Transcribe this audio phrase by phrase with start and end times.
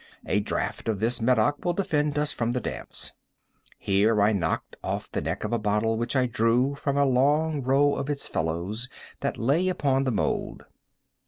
[0.25, 3.13] A draught of this Medoc will defend us from the damps."
[3.77, 7.61] Here I knocked off the neck of a bottle which I drew from a long
[7.61, 10.65] row of its fellows that lay upon the mould.